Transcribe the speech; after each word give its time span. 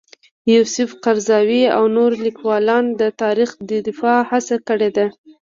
یوسف 0.53 0.89
قرضاوي 1.03 1.63
او 1.75 1.83
نور 1.97 2.11
لیکوالان 2.25 2.85
د 2.99 3.01
تاریخ 3.21 3.49
د 3.69 3.71
دفاع 3.87 4.19
هڅه 4.31 4.55
کړې 4.67 4.89
ده. 4.97 5.05